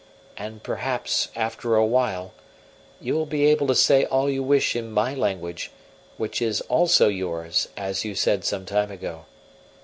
[0.35, 2.33] And perhaps, after a while,
[2.99, 5.69] you will be able to say all you wish in my language,
[6.17, 9.25] which is also yours, as you said some time ago.